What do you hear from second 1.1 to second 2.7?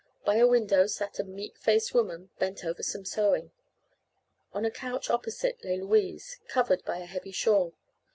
a meek faced woman, bent